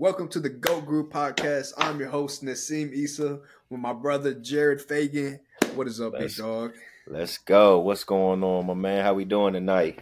[0.00, 1.74] Welcome to the GOAT Group podcast.
[1.76, 5.40] I'm your host Nassim Issa with my brother Jared Fagan.
[5.74, 6.72] What is up, Let's- big dog?
[7.06, 7.80] Let's go.
[7.80, 9.04] What's going on, my man?
[9.04, 9.98] How we doing tonight?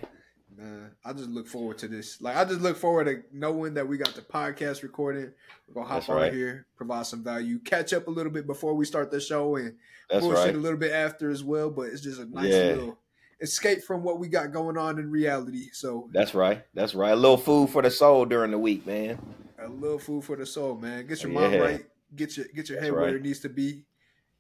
[0.57, 2.21] Man, I just look forward to this.
[2.23, 5.33] Like I just look forward to knowing that we got the podcast recording.
[5.67, 6.33] We're gonna hop That's on right.
[6.33, 9.75] here, provide some value, catch up a little bit before we start the show, and
[10.09, 10.55] That's bullshit right.
[10.55, 11.71] a little bit after as well.
[11.71, 12.63] But it's just a nice Yeah.
[12.75, 12.99] little
[13.41, 15.71] escape from what we got going on in reality.
[15.73, 16.63] So That's right.
[16.73, 17.11] That's right.
[17.11, 19.19] A little food for the soul during the week, man.
[19.59, 21.07] A little food for the soul, man.
[21.07, 21.41] Get your Yeah.
[21.41, 21.87] mind right.
[22.15, 23.85] Get your get your That's head where it needs to be.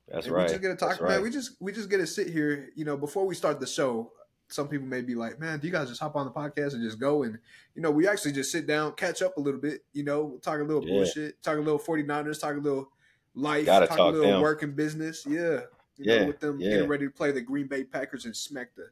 [0.08, 0.42] That's and right.
[0.44, 1.10] we just gonna talk, That's man.
[1.10, 1.22] right.
[1.22, 4.12] We just we just gonna sit here, you know, before we start the show.
[4.50, 6.82] Some people may be like, "Man, do you guys just hop on the podcast and
[6.82, 7.38] just go?" And
[7.74, 9.84] you know, we actually just sit down, catch up a little bit.
[9.92, 10.94] You know, talk a little Yeah.
[10.94, 12.90] bullshit, talk a little 49ers, talk a little
[13.34, 14.40] life, Gotta talk, talk a little them.
[14.42, 15.26] work and business.
[15.26, 15.64] Yeah,
[15.98, 16.70] you Yeah, know, with them yeah.
[16.70, 18.88] getting ready to play the Green Bay Packers and smack the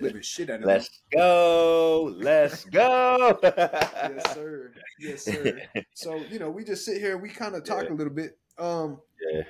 [0.00, 0.66] living shit out of.
[0.66, 2.14] Let's go.
[2.16, 3.38] Let's go.
[3.42, 4.72] yes, sir.
[4.98, 5.60] Yes, sir.
[5.94, 7.92] So you know, we just sit here, we kind of talk Yeah.
[7.92, 8.38] a little bit.
[8.58, 9.00] Um,
[9.32, 9.42] Yeah.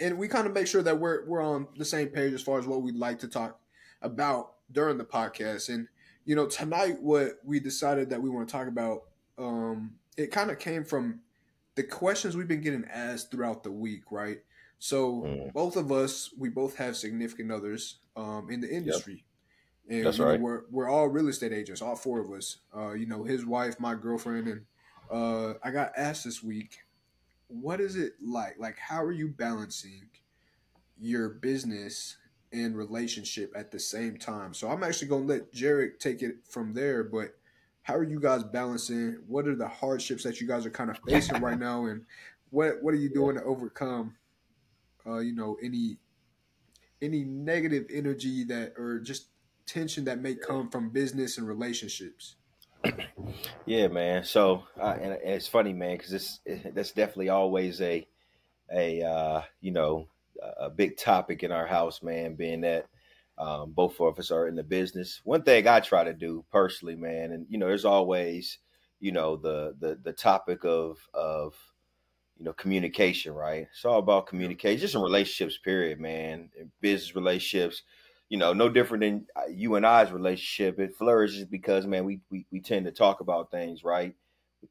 [0.00, 2.58] and we kind of make sure that we're we're on the same page as far
[2.58, 3.60] as what we'd like to talk
[4.02, 5.68] about during the podcast.
[5.72, 5.88] And
[6.24, 9.02] you know, tonight what we decided that we want to talk about,
[9.38, 11.20] um, it kind of came from
[11.76, 14.38] the questions we've been getting asked throughout the week, right?
[14.78, 15.52] So Mm.
[15.52, 19.24] both of us, we both have significant others um, in the industry.
[19.88, 20.40] And That's you know, right.
[20.40, 22.58] we're we're all real estate agents, all four of us.
[22.76, 24.62] Uh, you know, his wife, my girlfriend, and
[25.10, 26.78] uh, I got asked this week,
[27.48, 28.56] what is it like?
[28.58, 30.08] Like, how are you balancing
[30.98, 32.16] your business
[32.52, 34.54] and relationship at the same time?
[34.54, 37.04] So I'm actually gonna let Jared take it from there.
[37.04, 37.36] But
[37.82, 39.18] how are you guys balancing?
[39.28, 42.04] What are the hardships that you guys are kind of facing right now, and
[42.50, 44.16] what what are you doing to overcome?
[45.06, 45.98] Uh, you know, any
[47.00, 49.28] any negative energy that or just
[49.66, 52.36] tension that may come from business and relationships.
[53.66, 54.22] Yeah, man.
[54.22, 56.40] So, uh, and and it's funny, man, because it's
[56.72, 58.06] that's definitely always a
[58.72, 60.06] a uh, you know
[60.58, 62.36] a big topic in our house, man.
[62.36, 62.86] Being that
[63.38, 65.20] um, both of us are in the business.
[65.24, 68.58] One thing I try to do personally, man, and you know, there's always
[69.00, 71.54] you know the the the topic of of
[72.38, 73.66] you know communication, right?
[73.70, 76.50] It's all about communication, just in relationships, period, man.
[76.58, 77.82] In business relationships,
[78.28, 80.78] you know, no different than uh, you and I's relationship.
[80.80, 84.14] It flourishes because, man, we we, we tend to talk about things, right?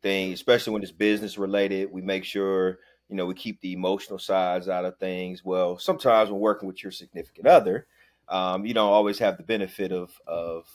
[0.01, 2.79] Things, especially when it's business related, we make sure
[3.09, 5.43] you know we keep the emotional sides out of things.
[5.45, 7.87] Well, sometimes when working with your significant other,
[8.27, 10.67] um, you don't always have the benefit of of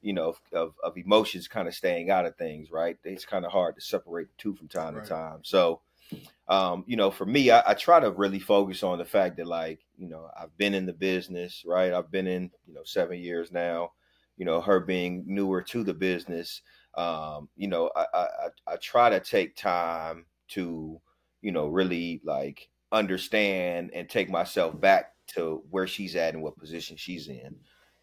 [0.00, 2.96] you know of, of emotions kind of staying out of things, right?
[3.02, 5.02] It's kind of hard to separate the two from time Right.
[5.02, 5.40] to time.
[5.42, 5.80] So
[6.48, 9.46] um, you know, for me, I, I try to really focus on the fact that,
[9.46, 11.92] like, you know, I've been in the business, right?
[11.92, 13.92] I've been in, you know, seven years now.
[14.36, 16.62] You know, her being newer to the business,
[16.94, 21.00] um, you know, I, I I I try to take time to,
[21.42, 26.56] you know, really like understand and take myself back to where she's at and what
[26.56, 27.56] position she's in.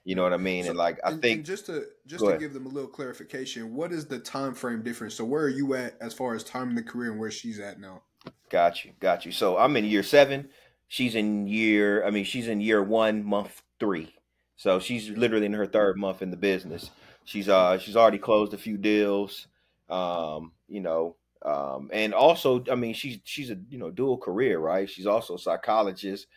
[0.06, 0.64] You know what I mean?
[0.64, 2.40] So- and like, I and, think and just to just to ahead.
[2.40, 5.16] give them a little clarification, what is the time frame difference?
[5.16, 7.60] So where are you at as far as time in the career and where she's
[7.60, 8.04] at now?
[8.50, 9.32] Got you, got you.
[9.32, 10.50] So I'm in year seven.
[10.88, 12.06] She's in year.
[12.06, 14.14] I mean, she's in year one, month three.
[14.56, 16.92] So she's literally in her third month in the business.
[17.26, 19.48] She's uh she's already closed a few deals.
[19.90, 24.60] Um, you know, um, and also, I mean, she's she's a you know dual career,
[24.60, 24.90] right?
[24.90, 26.28] She's also a psychologist,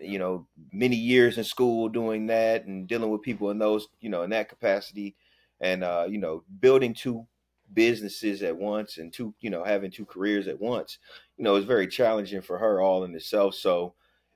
[0.00, 4.08] you know, many years in school doing that and dealing with people in those you
[4.08, 5.14] know in that capacity,
[5.60, 7.26] and uh, you know, building two
[7.74, 10.98] businesses at once and two you know having two careers at once
[11.42, 13.56] you know, it's very challenging for her all in itself.
[13.56, 13.94] So,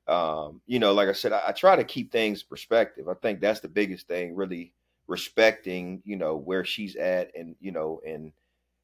[0.08, 3.08] um, you know, like I said, I, I try to keep things perspective.
[3.08, 4.72] I think that's the biggest thing, really
[5.06, 8.32] respecting, you know, where she's at and, you know, and,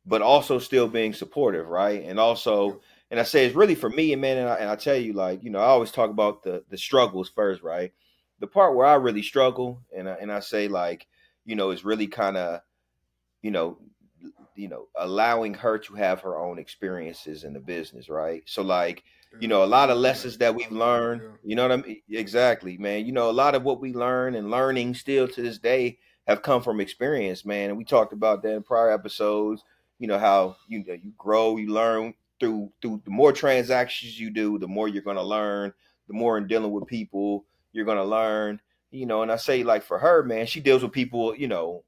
[0.07, 2.05] but also still being supportive, right?
[2.05, 2.81] And also,
[3.13, 5.13] and I say it's really for me, and man, and I, and I tell you,
[5.13, 7.93] like, you know, I always talk about the the struggles first, right?
[8.41, 11.07] The part where I really struggle, and I, and I say like,
[11.45, 12.63] you know, is really kind of,
[13.43, 13.79] you know,
[14.57, 18.43] you know, allowing her to have her own experiences in the business, right?
[18.47, 19.05] So like,
[19.39, 22.01] you know, a lot of lessons that we've learned, you know what I mean?
[22.11, 23.05] Exactly, man.
[23.05, 26.43] You know, a lot of what we learn and learning still to this day have
[26.43, 27.69] come from experience, man.
[27.69, 29.63] And we talked about that in prior episodes,
[29.99, 34.31] you know, how you know, you grow, you learn through through the more transactions you
[34.31, 35.73] do, the more you're gonna learn,
[36.09, 38.61] the more in dealing with people, you're gonna learn,
[38.93, 41.85] you know, and I say like for her, man, she deals with people, you know,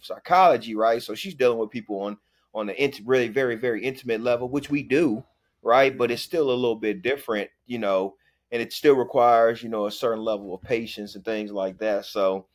[0.00, 1.02] psychology, right?
[1.02, 2.18] So she's dealing with people on
[2.54, 5.24] on the int- really very very intimate level, which we do,
[5.62, 5.96] right?
[5.96, 8.16] But it's still a little bit different, you know,
[8.52, 12.06] and it still requires you know a certain level of patience and things like that.
[12.06, 12.46] So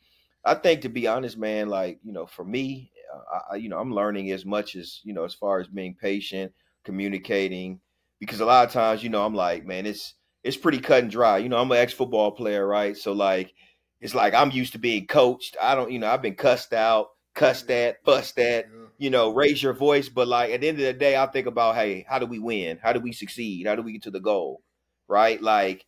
[0.46, 3.70] I think to be honest, man, like you know, for me, uh, I, I- you
[3.70, 6.54] know, I'm learning as much as you know as far as being patient,
[6.84, 7.80] communicating
[8.20, 10.14] because a lot of times, you know, I'm like, man, it's
[10.44, 11.40] it's pretty cut and dry.
[11.40, 12.96] You know, I'm an ex football player, right?
[12.96, 13.54] So like,
[14.00, 15.58] it's like I'm used to being coached.
[15.62, 18.66] I don't, you know, I've been cussed out, cussed at, fussed at.
[18.98, 21.48] You know, raise your voice, but like at the end of the day, I think
[21.48, 22.78] about, hey, how do we win?
[22.84, 23.66] How do we succeed?
[23.66, 24.62] How do we get to the goal?
[25.08, 25.42] Right?
[25.42, 25.86] Like,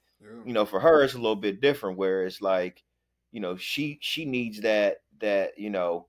[0.48, 2.00] you know, for her, it's a little bit different.
[2.00, 2.82] Where it's like,
[3.32, 6.08] you know, she she needs that that you know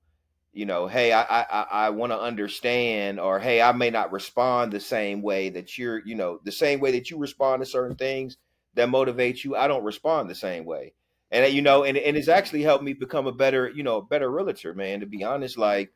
[0.54, 4.72] you know, hey, I I I want to understand, or hey, I may not respond
[4.72, 7.96] the same way that you're, you know, the same way that you respond to certain
[7.96, 8.36] things
[8.74, 9.56] that motivate you.
[9.56, 10.94] I don't respond the same way,
[11.30, 14.30] and you know, and and it's actually helped me become a better, you know, better
[14.30, 15.00] realtor, man.
[15.00, 15.92] To be honest, like,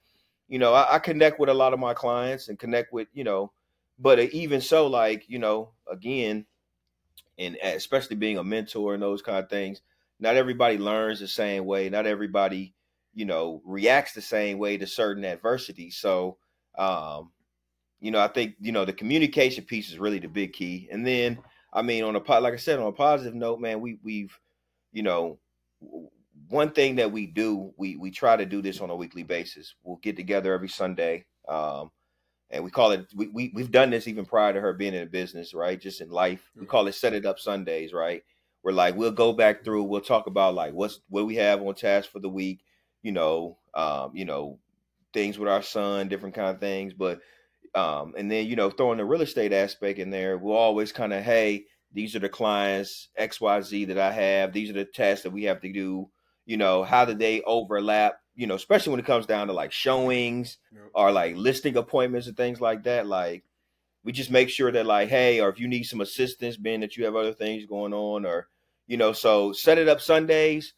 [0.48, 3.24] you know, I, I connect with a lot of my clients and connect with, you
[3.24, 3.52] know,
[3.98, 6.46] but even so, like, you know, again,
[7.38, 9.82] and especially being a mentor and those kind of things,
[10.18, 11.88] not everybody learns the same way.
[11.88, 12.74] Not everybody
[13.18, 15.90] you know, reacts the same way to certain adversity.
[15.90, 16.36] So,
[16.78, 17.32] um,
[17.98, 20.88] you know, I think you know the communication piece is really the big key.
[20.92, 21.36] And then,
[21.72, 24.38] I mean, on a pot like I said, on a positive note, man, we we've,
[24.92, 25.40] you know,
[26.48, 29.74] one thing that we do, we we try to do this on a weekly basis.
[29.82, 31.90] We'll get together every Sunday, um,
[32.50, 33.04] and we call it.
[33.16, 35.80] We, we we've done this even prior to her being in the business, right?
[35.80, 38.22] Just in life, we call it set it up Sundays, right?
[38.64, 41.74] we're like we'll go back through, we'll talk about like what's what we have on
[41.74, 42.60] task for the week
[43.02, 44.58] you know, um, you know,
[45.12, 46.92] things with our son, different kind of things.
[46.92, 47.20] But
[47.74, 51.12] um, and then you know, throwing the real estate aspect in there, we'll always kind
[51.12, 54.52] of, hey, these are the clients X Y Z that I have.
[54.52, 56.08] These are the tests that we have to do.
[56.46, 58.20] You know, how do they overlap?
[58.34, 60.90] You know, especially when it comes down to like showings yep.
[60.94, 63.06] or like listing appointments and things like that.
[63.06, 63.44] Like,
[64.04, 66.96] we just make sure that like, hey, or if you need some assistance, being that
[66.96, 68.48] you have other things going on, or
[68.86, 70.74] you know, so set it up Sundays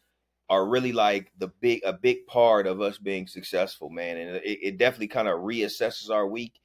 [0.51, 4.17] are really like the big a big part of us being successful, man.
[4.17, 6.59] And it, it definitely kind of reassesses our week.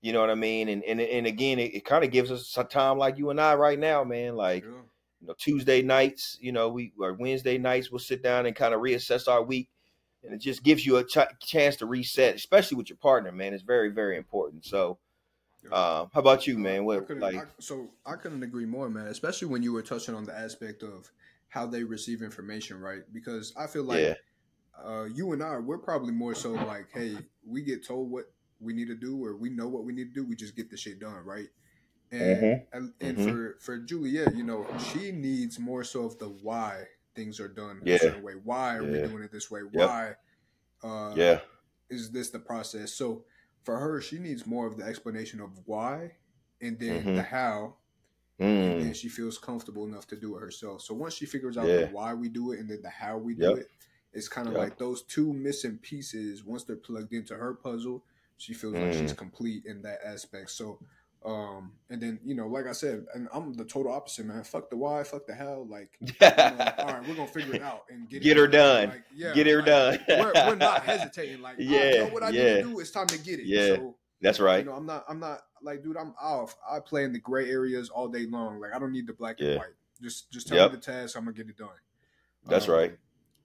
[0.00, 0.68] You know what I mean?
[0.68, 3.40] And and and again, it, it kind of gives us some time like you and
[3.40, 4.36] I right now, man.
[4.36, 4.70] Like yeah.
[5.20, 8.74] you know, Tuesday nights, you know, we or Wednesday nights, we'll sit down and kind
[8.74, 9.68] of reassess our week,
[10.22, 13.54] and it just gives you a ch- chance to reset, especially with your partner, man.
[13.54, 14.64] It's very very important.
[14.64, 14.98] So.
[15.70, 16.84] Uh, how about you, man?
[16.84, 17.36] What I like?
[17.36, 19.06] I, so I couldn't agree more, man.
[19.06, 21.08] Especially when you were touching on the aspect of
[21.52, 23.02] how they receive information, right?
[23.12, 24.14] Because I feel like yeah.
[24.82, 27.14] uh, you and I, we're probably more so like, hey,
[27.46, 28.24] we get told what
[28.58, 30.26] we need to do, or we know what we need to do.
[30.26, 31.48] We just get the shit done, right?
[32.10, 32.76] And mm-hmm.
[32.76, 33.30] and, and mm-hmm.
[33.30, 36.84] for for Juliet, you know, she needs more so of the why
[37.14, 37.96] things are done yeah.
[37.96, 38.32] a certain way.
[38.42, 39.02] Why are yeah.
[39.02, 39.60] we doing it this way?
[39.72, 39.88] Yep.
[39.88, 40.14] Why?
[40.82, 41.40] Uh, yeah,
[41.90, 42.94] is this the process?
[42.94, 43.24] So
[43.62, 46.12] for her, she needs more of the explanation of why,
[46.62, 47.16] and then mm-hmm.
[47.16, 47.76] the how,
[48.40, 48.80] Mm.
[48.80, 50.82] And she feels comfortable enough to do it herself.
[50.82, 51.76] So once she figures out yeah.
[51.82, 53.68] the why we do it and then the how we do it,
[54.12, 54.62] it's kind of yep.
[54.62, 56.44] like those two missing pieces.
[56.44, 58.04] Once they're plugged into her puzzle,
[58.36, 58.82] she feels mm.
[58.82, 59.16] like she's mm.
[59.16, 60.50] complete in that aspect.
[60.50, 60.78] So,
[61.24, 64.42] um, and then you know, like I said, and I'm the total opposite, man.
[64.44, 65.66] Fuck the why, fuck the how.
[65.68, 68.88] Like, you know, all right, we're gonna figure it out and get, get her done.
[68.88, 69.98] Like, yeah, get her like, done.
[70.08, 71.40] we're, we're, not hesitating.
[71.40, 72.42] Like, yeah, right, you know what I yeah.
[72.42, 72.80] need to do?
[72.80, 73.46] It's time to get it.
[73.46, 74.64] Yeah, so, that's right.
[74.64, 75.04] You know, I'm not.
[75.08, 76.56] I'm not like, dude, I'm off.
[76.70, 78.60] I play in the gray areas all day long.
[78.60, 79.50] Like, I don't need the black yeah.
[79.50, 79.68] and white.
[80.00, 80.72] Just, just tell yep.
[80.72, 81.16] me the task.
[81.16, 81.68] I'm gonna get it done.
[82.46, 82.98] That's um, right.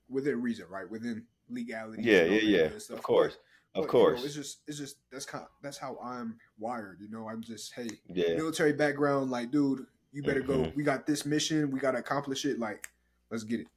[0.09, 0.89] Within reason, right?
[0.89, 2.03] Within legality.
[2.03, 2.69] Yeah, yeah, yeah.
[2.95, 3.37] Of course.
[3.73, 4.19] But, of course.
[4.19, 5.43] You know, it's just, it's just that's kind.
[5.43, 6.99] Of, that's how I'm wired.
[6.99, 8.35] You know, I'm just, hey, yeah.
[8.35, 9.29] military background.
[9.29, 10.63] Like, dude, you better mm-hmm.
[10.63, 10.71] go.
[10.75, 11.69] We got this mission.
[11.69, 12.57] We got to accomplish it.
[12.57, 12.89] Like,
[13.29, 13.67] let's get it.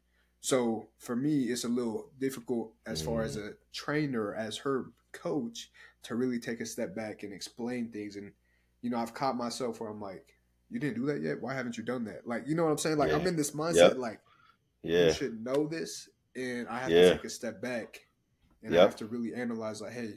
[0.40, 3.10] So for me, it's a little difficult as mm-hmm.
[3.10, 3.48] far as mm-hmm.
[3.48, 5.70] a trainer, as her coach,
[6.02, 8.16] to really take a step back and explain things.
[8.16, 8.32] And
[8.82, 10.34] you know, I've caught myself where I'm like,
[10.70, 11.40] you didn't do that yet.
[11.40, 12.26] Why haven't you done that?
[12.26, 12.96] Like, you know what I'm saying?
[12.96, 13.16] Like, yeah.
[13.16, 13.98] I'm in this mindset, yep.
[13.98, 14.20] like,
[14.82, 17.02] yeah, you should know this, and I have yeah.
[17.02, 18.00] to take a step back,
[18.62, 18.80] and yep.
[18.80, 20.14] I have to really analyze, like, hey,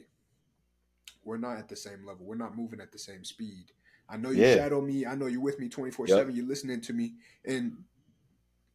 [1.24, 2.24] we're not at the same level.
[2.24, 3.72] We're not moving at the same speed.
[4.08, 4.54] I know you yeah.
[4.54, 5.06] shadow me.
[5.06, 6.18] I know you're with me 24 yep.
[6.18, 6.36] seven.
[6.36, 7.14] You're listening to me,
[7.44, 7.76] and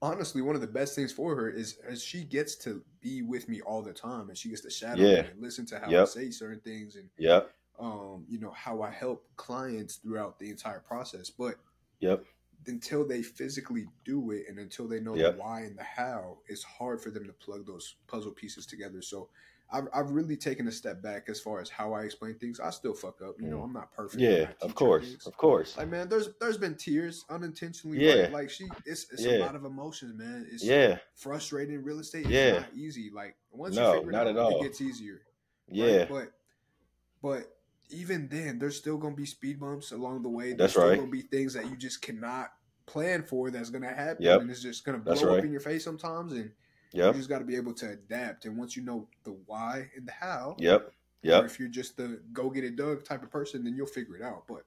[0.01, 3.49] honestly, one of the best things for her is as she gets to be with
[3.49, 5.21] me all the time and she gets to shadow yeah.
[5.21, 6.03] me and listen to how yep.
[6.03, 7.41] I say certain things and yeah,
[7.79, 11.29] um, you know, how I help clients throughout the entire process.
[11.29, 11.55] But
[11.99, 12.23] yep.
[12.67, 15.35] Until they physically do it and until they know yep.
[15.35, 19.01] the why and the how, it's hard for them to plug those puzzle pieces together.
[19.01, 19.29] So
[19.71, 22.59] I've, I've really taken a step back as far as how I explain things.
[22.59, 23.57] I still fuck up, you know.
[23.57, 23.65] Mm.
[23.65, 24.21] I'm not perfect.
[24.21, 25.27] Yeah, of course, things.
[25.27, 25.77] of course.
[25.77, 27.99] Like man, there's there's been tears unintentionally.
[27.99, 29.37] Yeah, like, like she, it's it's yeah.
[29.37, 30.47] a lot of emotions, man.
[30.51, 31.83] It's yeah, frustrating.
[31.83, 32.59] Real estate is yeah.
[32.59, 33.11] not easy.
[33.13, 35.21] Like once no, you figure not it out, it gets easier.
[35.67, 36.09] Yeah, right?
[36.09, 36.31] but
[37.21, 37.43] but
[37.91, 40.53] even then, there's still gonna be speed bumps along the way.
[40.53, 40.99] There's That's still right.
[40.99, 42.51] gonna be things that you just cannot
[42.87, 43.51] plan for.
[43.51, 44.41] That's gonna happen, yep.
[44.41, 46.51] and it's just gonna blow up in your face sometimes, and
[46.91, 47.13] Yep.
[47.13, 48.45] You just got to be able to adapt.
[48.45, 50.91] And once you know the why and the how, yep.
[51.21, 51.43] Yeah.
[51.43, 54.21] If you're just the go get it done type of person, then you'll figure it
[54.21, 54.45] out.
[54.47, 54.63] But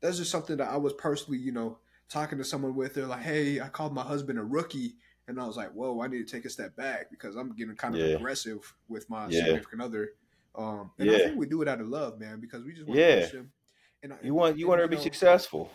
[0.00, 2.94] that's just something that I was personally, you know, talking to someone with.
[2.94, 4.94] They're like, "Hey, I called my husband a rookie,"
[5.26, 7.74] and I was like, "Whoa, I need to take a step back because I'm getting
[7.74, 8.14] kind of Yeah.
[8.14, 9.44] aggressive with my Yeah.
[9.46, 10.12] significant other."
[10.54, 13.00] Um, and I think we do it out of love, man, because we just want
[13.00, 13.16] Yeah.
[13.16, 13.52] to push them.
[14.04, 15.72] And I- You want you and, want her to be know, successful.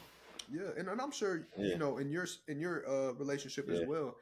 [0.49, 1.65] Yeah, and, and I'm sure Yeah.
[1.67, 3.81] you know in your in your uh, relationship Yeah.
[3.81, 4.15] as well,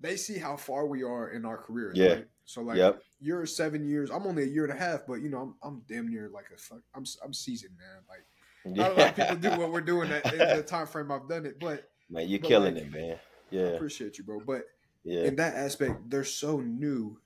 [0.00, 1.96] they see how far we are in our careers.
[1.96, 2.08] Yeah.
[2.14, 2.26] Right?
[2.44, 3.02] So like, Yep.
[3.20, 4.10] you're seven years.
[4.10, 6.46] I'm only a year and a half, but you know, I'm I'm damn near like
[6.54, 6.80] a fuck.
[6.94, 8.02] I'm I'm seasoned, man.
[8.08, 8.24] Like
[8.76, 11.28] not a lot of people do what we're doing at, in the time frame I've
[11.28, 13.12] done it, but Man, you're but, killing like, it, man.
[13.52, 13.62] I Yeah.
[13.74, 14.40] appreciate you, bro.
[14.40, 14.64] But
[15.04, 15.22] Yeah.
[15.24, 17.18] in that aspect, they're so new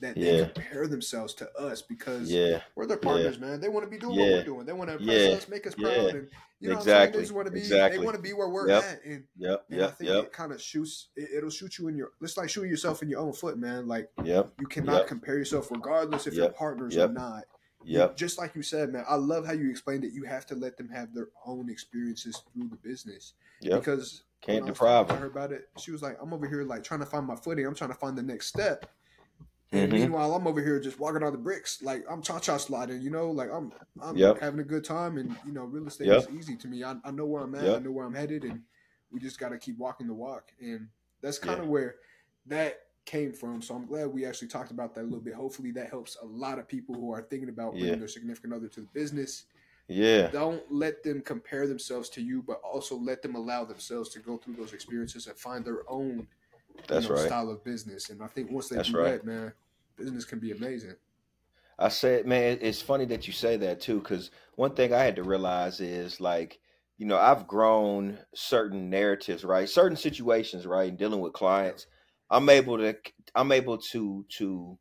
[0.00, 0.48] that they Yeah.
[0.48, 2.62] compare themselves to us because Yeah.
[2.76, 3.60] we're their partners, man.
[3.60, 4.66] They want to be doing what we're doing.
[4.66, 5.36] They want to impress Yeah.
[5.36, 5.88] us, make us Yeah.
[5.88, 7.02] proud, and you know, what I'm saying?
[7.02, 7.24] Exactly.
[7.24, 7.58] they want to be.
[7.60, 7.98] Exactly.
[7.98, 8.82] They want to be where we're Yep.
[8.84, 9.64] at, and Yep.
[9.70, 10.24] and I think Yep.
[10.24, 11.08] it kind of shoots.
[11.16, 12.12] It, it'll shoot you in your.
[12.20, 13.86] It's like shooting yourself in your own foot, man.
[13.88, 14.52] Like Yep.
[14.60, 15.06] you cannot Yep.
[15.08, 17.10] compare yourself, regardless if you're partners Yep.
[17.10, 17.44] or not.
[17.84, 18.16] Yep.
[18.16, 19.04] just like you said, man.
[19.08, 20.12] I love how you explained it.
[20.12, 23.80] You have to let them have their own experiences through the business Yep.
[23.80, 25.22] because Can't when I was deprive talking to them.
[25.22, 25.68] her about it.
[25.78, 27.64] She was like, "I'm over here like trying to find my footing.
[27.66, 28.90] I'm trying to find the next step."
[29.70, 30.00] And Mhm.
[30.00, 33.02] meanwhile, I'm over here just walking on the bricks, like I'm cha cha sliding.
[33.02, 34.38] You know, like I'm I'm Yep.
[34.40, 36.16] having a good time, and you know, real estate Yep.
[36.16, 36.84] is easy to me.
[36.84, 37.74] I, I know where I'm at.
[37.74, 38.62] I know where I'm headed, and
[39.10, 40.52] we just got to keep walking the walk.
[40.60, 40.88] And
[41.20, 41.64] that's kind Yeah.
[41.64, 41.96] of where
[42.46, 43.60] that came from.
[43.60, 45.34] So I'm glad we actually talked about that a little bit.
[45.34, 47.96] Hopefully, that helps a lot of people who are thinking about bringing Yeah.
[47.98, 49.44] their significant other to the business
[49.88, 50.30] Yeah.
[50.30, 54.36] don't let them compare themselves to you, but also let them allow themselves to go
[54.36, 56.26] through those experiences and find their own
[56.78, 57.26] you That's know, right.
[57.26, 58.10] style of business.
[58.10, 59.18] And I think once they That's do right.
[59.18, 59.52] that, man,
[59.96, 60.94] business can be amazing.
[61.78, 65.16] I said, man, it's funny that you say that too, because one thing I had
[65.16, 66.58] to realize is like,
[66.96, 69.68] you know, I've grown certain narratives, right?
[69.68, 70.88] Certain situations, right?
[70.88, 71.86] And dealing with clients,
[72.30, 72.96] I'm able to,
[73.36, 74.78] I'm able to, to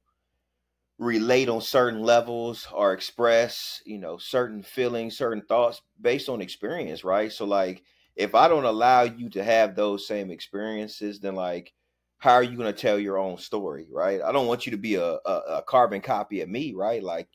[0.98, 7.04] relate on certain levels or express, you know, certain feelings, certain thoughts based on experience,
[7.04, 7.32] right?
[7.32, 7.84] So like,
[8.16, 11.74] if I don't allow you to have those same experiences, then like,
[12.20, 14.22] how are you going to tell your own story, right?
[14.22, 17.04] I don't want you to be a, a, a carbon copy of me, right?
[17.04, 17.30] Like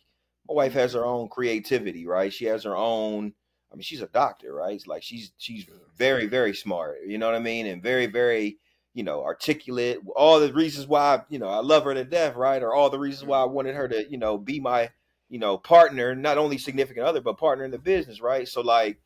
[0.49, 2.33] my wife has her own creativity, right?
[2.33, 3.33] She has her own.
[3.73, 4.75] I mean, she's a doctor, right?
[4.75, 5.65] It's like she's she's
[5.97, 8.59] very very smart, you know what I mean, and very very
[8.93, 10.01] you know articulate.
[10.17, 12.63] All the reasons why you know I love her to death, right?
[12.63, 14.91] Or all the reasons why I wanted her to you know be my
[15.31, 18.49] you know partner, not only significant other, but partner in the business, right?
[18.49, 18.99] So like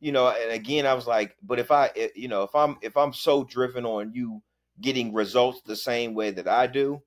[0.00, 2.76] you know, and again, I was like, but if I, eh, you know, if I'm
[2.82, 4.42] if I'm so driven on you
[4.80, 7.02] getting results the same way that I do,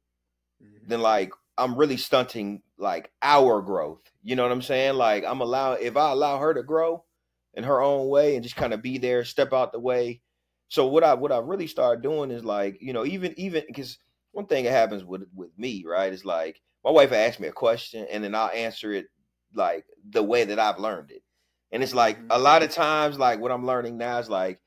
[0.62, 0.88] Mhm.
[0.88, 4.02] then like I'm really stunting like our growth.
[4.24, 4.96] You know what I'm saying?
[4.96, 7.06] Like I'm allow if I allow her to grow
[7.54, 10.22] in her own way and just kind of be there, step out the way.
[10.70, 14.00] So what I what I really started doing is like, you know, even even because
[14.32, 17.48] one thing that happens with with me, right, is like my wife will ask me
[17.48, 19.08] a question and then I'll answer it
[19.54, 21.24] like the way that I've learned it.
[21.72, 22.30] And it's like Mhm.
[22.30, 24.62] a lot of times, like what I'm learning now is like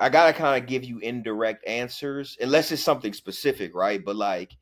[0.00, 4.02] I gotta kind of give you indirect answers, unless it's something specific, right?
[4.04, 4.56] But like,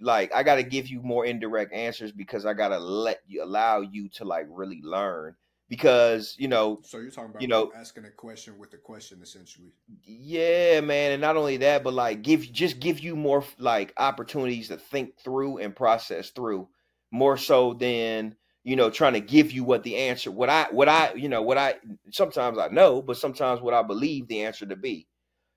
[0.00, 4.08] like I gotta give you more indirect answers because I gotta let you allow you
[4.10, 5.34] to like really learn.
[5.70, 9.20] Because you know, So you're talking about You know- asking a question with a question,
[9.22, 9.72] essentially.
[10.02, 14.68] yeah, man, and not only that, but like give just give you more like opportunities
[14.68, 16.68] to think through and process through
[17.10, 18.36] more so than
[18.68, 21.42] you know trying to give you what the answer what I what I you know
[21.42, 21.76] what I
[22.12, 25.06] sometimes I know, but sometimes what I believe the answer to be.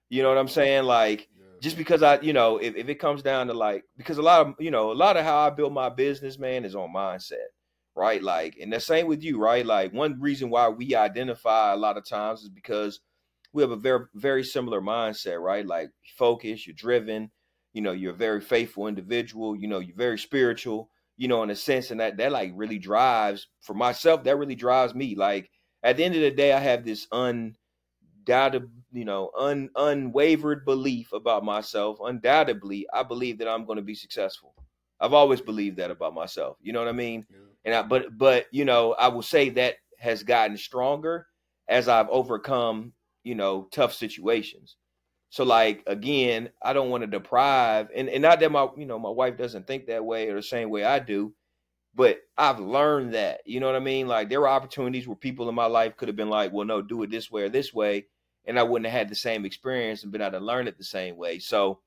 [0.09, 0.83] You know what I'm saying?
[0.85, 1.45] Like Yeah.
[1.61, 4.47] just because I, you know, if, if it comes down to like, because a lot
[4.47, 7.49] of, you know, a lot of how I build my business, man, is on mindset,
[7.95, 8.21] right?
[8.21, 9.65] Like, and the same with you, right?
[9.65, 12.99] Like, one reason why we identify a lot of times is because
[13.53, 15.65] we have a very, very similar mindset, right?
[15.65, 17.31] Like, focus, you're driven,
[17.73, 20.89] you know, you're a very faithful individual, you know, you're very spiritual,
[21.21, 24.55] you know, in a sense, and that, that like really drives, for myself, that really
[24.55, 25.13] drives me.
[25.13, 25.51] Like,
[25.83, 31.13] at the end of the day, I have this undoubted, you know, un, unwavered belief
[31.13, 31.99] about myself.
[32.03, 34.55] Undoubtedly, I believe that I'm going to be successful.
[34.99, 36.57] I've always believed that about myself.
[36.59, 37.23] You know what I mean?
[37.29, 37.37] Yeah.
[37.65, 41.27] And I, but, but you know, I will say that has gotten stronger
[41.67, 44.75] as I've overcome, you know, tough situations.
[45.31, 48.99] So like again, I don't want to deprive, and and not that my, you know,
[48.99, 51.33] my wife doesn't think that way or the same way I do,
[51.95, 53.39] but I've learned that.
[53.45, 54.09] You know what I mean?
[54.09, 56.81] Like there were opportunities where people in my life could have been like, well, no,
[56.81, 58.07] do it this way or this way,
[58.45, 60.83] and I wouldn't have had the same experience and been able to learn it the
[60.83, 61.39] same way.
[61.39, 61.79] So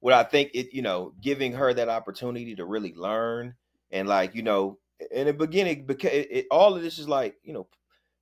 [0.00, 3.56] what I think it, you know, giving her that opportunity to really learn
[3.90, 4.78] and like, you know,
[5.10, 7.66] in the beginning, because it, it, all of this is like, you know,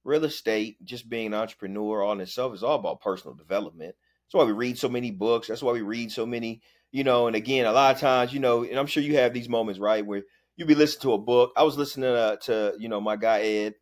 [0.04, 3.94] real estate, just being an entrepreneur all in itself is all about personal development.
[4.26, 5.48] That's why we read so many books.
[5.48, 8.40] That's why we read so many, you know, and again, a lot of times, you
[8.40, 10.22] know, and I'm sure you have these moments, right, where
[10.56, 11.52] you be listening to a book.
[11.56, 13.74] I was listening to, to you know my guy Ed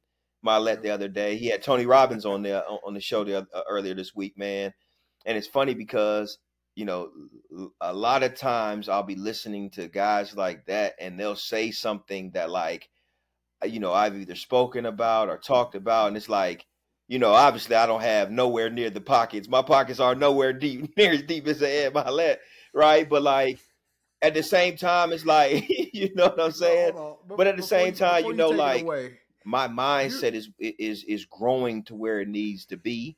[0.46, 1.36] Mylett the other day.
[1.36, 4.72] He had Tony Robbins on there on the show the, uh, earlier this week, man.
[5.26, 6.38] And it's funny because
[6.76, 7.10] you know
[7.80, 12.30] a lot of times I'll be listening to guys like that, and they'll say something
[12.34, 12.97] that like uh,
[13.62, 16.66] Uh, you know I've either spoken about or talked about, and it's like
[17.08, 19.48] you know obviously I don't have nowhere near the pockets.
[19.48, 22.36] My pockets are nowhere deep near as deep as Ed Mylett,
[22.74, 23.08] right?
[23.08, 23.58] But like
[24.22, 26.92] at the same time, it's like you know what I'm saying.
[26.94, 28.86] But, but, at the same time, you, you know, like
[29.44, 33.16] my mindset is is is growing to where it needs to be,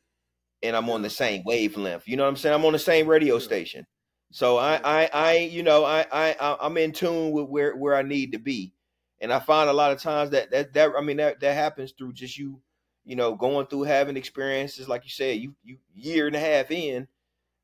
[0.63, 2.07] and I'm on the same wavelength.
[2.07, 2.55] You know what I'm saying?
[2.55, 3.87] I'm on the same radio station,
[4.31, 8.03] so I I I you know I I I'm in tune with where where I
[8.03, 8.73] need to be,
[9.21, 11.93] and I find a lot of times that that that I mean that that happens
[11.93, 12.61] through just you
[13.05, 16.71] you know going through having experiences like you said you you year and a half
[16.71, 17.09] in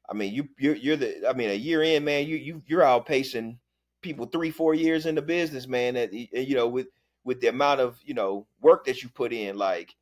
[0.08, 2.82] I mean, you you're, you're the I mean, a year in, man, you you you're
[2.82, 3.56] outpacing
[4.02, 5.94] people three four years in the business, man.
[5.94, 6.88] That you know with
[7.24, 9.94] with the amount of you know work that you put in, like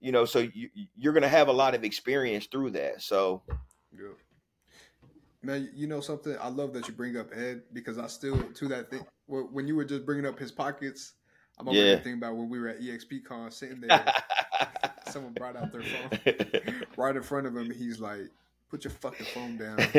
[0.00, 3.02] you know, so you you're gonna have a lot of experience through that.
[3.02, 3.42] So,
[3.92, 4.08] yeah.
[5.42, 6.36] Man, you know something?
[6.40, 9.74] I love that you bring up Ed because I still to that thing when you
[9.74, 11.14] were just bringing up his pockets.
[11.58, 11.94] I'm over yeah.
[11.96, 14.12] thinking about when we were at EXPCon sitting there.
[15.12, 17.70] someone brought out their phone right in front of him.
[17.70, 18.30] He's like,
[18.70, 19.78] put your fucking phone down.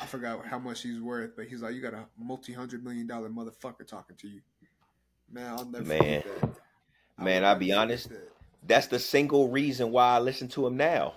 [0.00, 3.06] I forgot how much he's worth, but he's like, you got a multi hundred million
[3.06, 4.40] dollar motherfucker talking to you.
[5.30, 6.22] Man, I'll never man.
[7.18, 8.10] Man, I'll be honest.
[8.10, 8.30] That.
[8.66, 11.14] That's the single reason why I listen to him now.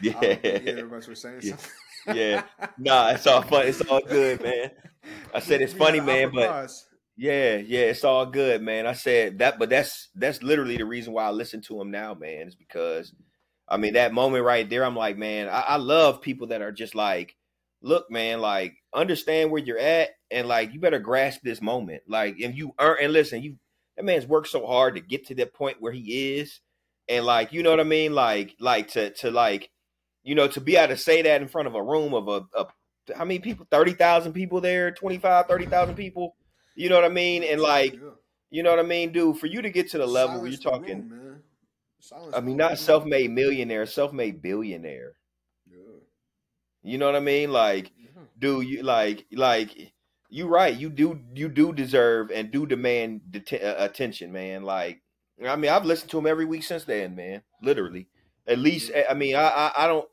[0.00, 0.20] Yeah.
[0.20, 1.56] Of us were saying yeah.
[1.56, 2.20] something.
[2.20, 2.42] yeah.
[2.78, 3.66] Nah, it's all fun.
[3.66, 4.70] It's all good, man.
[5.34, 6.70] I said it's funny, man, but
[7.16, 8.86] yeah, yeah, it's all good, man.
[8.86, 12.14] I said that, but that's that's literally the reason why I listen to him now,
[12.14, 12.48] man.
[12.48, 13.12] Is because
[13.68, 14.84] I mean that moment right there.
[14.84, 17.36] I'm like, man, I, I love people that are just like,
[17.82, 22.02] look, man, like understand where you're at, and like you better grasp this moment.
[22.08, 23.56] Like, if you earn and listen, you
[23.96, 26.60] that man's worked so hard to get to that point where he is,
[27.08, 28.14] and like, you know what I mean?
[28.14, 29.70] Like, like to to like,
[30.22, 32.42] you know, to be able to say that in front of a room of a,
[32.56, 32.66] a
[33.14, 33.66] how many people?
[33.70, 36.34] Thirty thousand people there, 25, 30,000 people
[36.74, 37.44] you know what I mean?
[37.44, 37.98] And like,
[38.50, 39.38] you know what I mean, dude.
[39.38, 41.40] For you to get to the level where you're talking, room,
[42.34, 45.12] I mean, not self-made millionaire, self-made billionaire.
[45.70, 45.78] Yeah.
[46.82, 47.52] You know what I mean?
[47.52, 48.22] Like, yeah.
[48.38, 49.92] dude, you like, like,
[50.28, 50.76] you right.
[50.76, 54.64] You do, you do deserve and do demand det- uh, attention, man.
[54.64, 55.00] Like,
[55.42, 57.42] I mean, I've listened to him every week since then, man.
[57.62, 58.08] Literally,
[58.46, 58.92] at least.
[59.08, 60.08] I mean, I, I, I don't.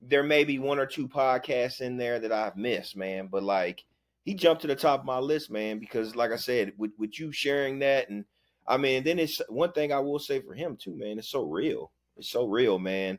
[0.00, 3.28] There may be one or two podcasts in there that I've missed, man.
[3.30, 3.84] But like,
[4.24, 7.18] he jumped to the top of my list, man, because like I said, with with
[7.18, 8.24] you sharing that, and
[8.66, 11.18] I mean, then it's one thing I will say for him too, man.
[11.18, 11.92] It's so real.
[12.16, 13.18] It's so real, man.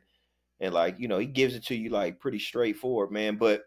[0.60, 3.36] And like you know, he gives it to you like pretty straightforward, man.
[3.36, 3.62] But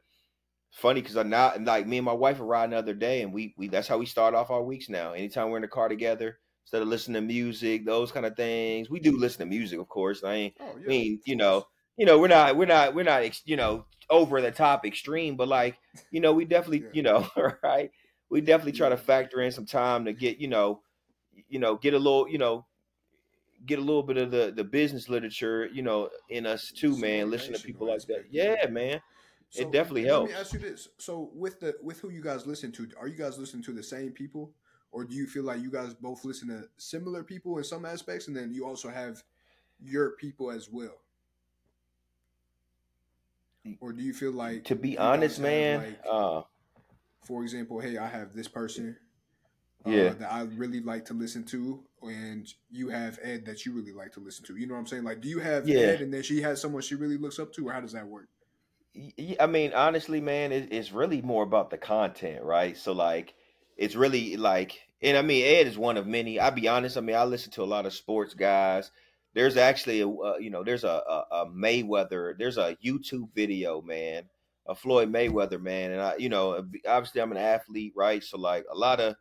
[0.72, 3.24] funny because I now and like me and my wife are riding the other day,
[3.24, 5.14] and we we that's how we start off our weeks now.
[5.14, 8.90] Anytime we're in the car together, instead of listening to music, those kind of things,
[8.90, 10.24] we do listen to music, of course.
[10.24, 10.86] I ain't, oh, yeah.
[10.86, 11.66] I mean, you know,
[11.98, 15.48] you know, we're not, we're not, we're not, you know, over the top extreme, but
[15.48, 15.78] like,
[16.12, 16.90] you know, we definitely, yeah.
[16.94, 17.28] you know,
[17.64, 17.92] right?
[18.30, 20.82] We definitely try to factor in some time to get, you know,
[21.50, 22.66] you know, get a little, you know,
[23.66, 27.30] get a little bit of the the business literature, you know, in us too, man.
[27.30, 28.26] Listen to people like that.
[28.30, 29.02] Yeah, man.
[29.50, 30.32] So, it definitely helps.
[30.32, 33.08] Let me ask you this: so with the with who you guys listen to, are
[33.08, 34.54] you guys listening to the same people,
[34.92, 38.28] or do you feel like you guys both listen to similar people in some aspects,
[38.28, 39.24] and then you also have
[39.80, 41.02] your people as well?
[43.80, 45.80] or do you feel like to be honest, man?
[45.80, 46.42] Like, uh,
[47.24, 48.98] for example, hey, I have this person,
[49.86, 53.74] uh, yeah, that I really like to listen to, and you have Ed that you
[53.74, 54.56] really like to listen to.
[54.56, 55.04] You know what I'm saying?
[55.04, 55.80] Like, do you have yeah.
[55.80, 58.08] Ed, and then she has someone she really looks up to, or how does that
[58.08, 58.30] work?
[59.40, 62.76] I mean, honestly, man, it's really more about the content, right?
[62.76, 63.36] So, like,
[63.82, 66.40] it's really like, and I mean, Ed is one of many.
[66.40, 66.98] I'll be honest.
[66.98, 68.92] I mean, I listen to a lot of sports guys
[69.34, 73.82] there's actually a uh, you know there's a, a, a, Mayweather there's a YouTube video
[73.82, 74.24] man
[74.68, 78.66] a Floyd Mayweather man and I you know obviously I'm an athlete right so like
[78.72, 79.16] a lot of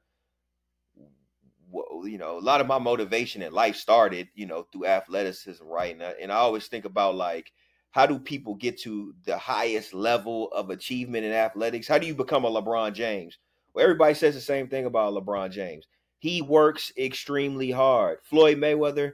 [2.04, 5.94] you know a lot of my motivation in life started you know through athleticism right
[5.94, 7.52] and I, and I always think about like
[7.92, 12.14] how do people get to the highest level of achievement in athletics how do you
[12.14, 13.38] become a LeBron James
[13.78, 15.86] everybody says the same thing about LeBron James
[16.18, 19.12] he works extremely hard Floyd Mayweather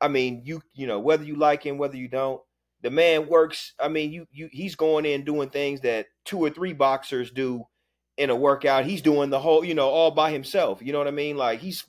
[0.00, 2.40] I mean, you you know whether you like him, whether you don't,
[2.82, 3.74] the man works.
[3.78, 7.64] I mean, you you he's going in doing things that two or three boxers do
[8.16, 8.84] in a workout.
[8.84, 10.80] He's doing the whole, you know, all by himself.
[10.82, 11.36] You know what I mean?
[11.36, 11.84] Like he's,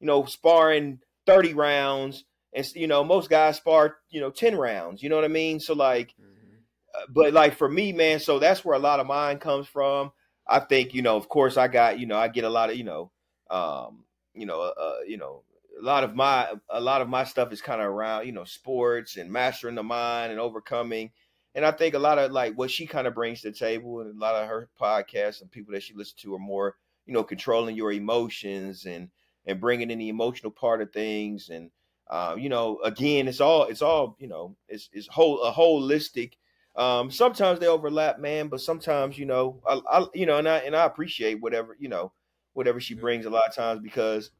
[0.00, 5.02] you know, sparring thirty rounds, and you know most guys spar, you know, ten rounds.
[5.02, 5.60] You know what I mean?
[5.60, 7.12] So like, mm-hmm.
[7.12, 10.10] but like for me, man, so that's where a lot of mine comes from.
[10.52, 12.76] I think you know, of course, I got you know, I get a lot of
[12.76, 13.10] you know,
[13.50, 15.44] um, you know, uh, uh you know,
[15.80, 18.44] a lot of my a lot of my stuff is kind of around you know
[18.44, 21.10] sports and mastering the mind and overcoming.
[21.54, 24.00] And I think a lot of like what she kind of brings to the table,
[24.00, 27.14] and a lot of her podcasts and people that she listens to are more, you
[27.14, 29.08] know, controlling your emotions and
[29.46, 31.48] and bringing in the emotional part of things.
[31.48, 31.70] And
[32.10, 36.34] uh, you know, again, it's all it's all you know, it's it's whole a holistic
[36.76, 40.58] um, sometimes they overlap, man, but sometimes you know, I, I you know, and I
[40.58, 42.12] and I appreciate whatever you know,
[42.54, 44.30] whatever she brings a lot of times because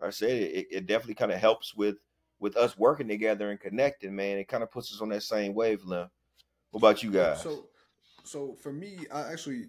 [0.00, 1.96] like I said it, it definitely kind of helps with
[2.38, 4.38] with us working together and connecting, man.
[4.38, 6.10] It kind of puts us on that same wavelength.
[6.70, 7.42] What about you guys?
[7.42, 7.66] So,
[8.24, 9.66] so for me, I actually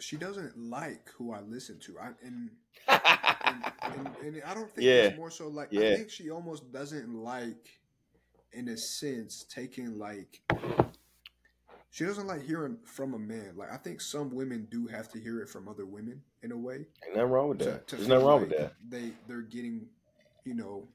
[0.00, 1.98] she doesn't like who I listen to.
[1.98, 2.50] I and
[2.88, 5.04] and, and, and I don't think yeah.
[5.04, 5.90] it's more so like yeah.
[5.90, 7.68] I think she almost doesn't like,
[8.52, 10.40] in a sense, taking like
[11.90, 13.54] she doesn't like hearing from a man.
[13.56, 16.56] Like I think some women do have to hear it from other women in a
[16.56, 16.86] way.
[17.06, 17.86] Ain't nothing wrong with that.
[17.88, 18.74] To, to There's nothing wrong like with that.
[18.88, 19.86] They they're getting,
[20.44, 20.88] you know,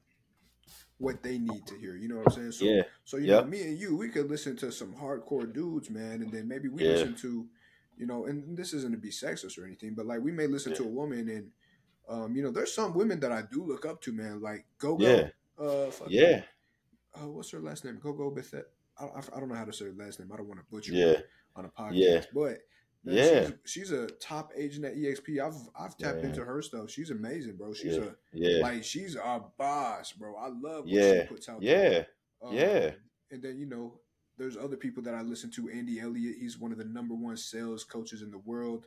[0.98, 1.96] what they need to hear.
[1.96, 2.52] You know what I'm saying?
[2.52, 2.82] So yeah.
[3.04, 3.44] so you yep.
[3.44, 6.68] know, me and you, we could listen to some hardcore dudes, man, and then maybe
[6.68, 6.90] we yeah.
[6.90, 7.46] listen to,
[7.96, 10.72] you know, and this isn't to be sexist or anything, but like we may listen
[10.72, 10.78] yeah.
[10.78, 11.50] to a woman and
[12.08, 14.96] um, you know, there's some women that I do look up to, man, like Go
[14.96, 15.06] Go.
[15.06, 15.28] Yeah.
[15.58, 16.42] Uh, yeah.
[17.14, 17.98] Uh, what's her last name?
[18.02, 18.62] Go Go Bethel.
[18.98, 20.30] I, I don't know how to say her last name.
[20.32, 21.06] I don't want to butcher yeah.
[21.06, 21.92] it on a podcast.
[21.94, 22.22] Yeah.
[22.32, 22.58] But
[23.04, 25.40] man, yeah, she's, she's, a top agent at EXP.
[25.40, 26.26] I've I've tapped yeah.
[26.26, 26.90] into her stuff.
[26.90, 27.72] She's amazing, bro.
[27.72, 28.04] She's yeah.
[28.04, 30.36] a yeah, like she's a boss, bro.
[30.36, 31.22] I love what yeah.
[31.22, 31.62] she puts out.
[31.62, 32.04] Yeah,
[32.42, 32.90] um, yeah.
[33.30, 34.00] And then you know,
[34.38, 35.68] there's other people that I listen to.
[35.70, 38.86] Andy Elliott, he's one of the number one sales coaches in the world,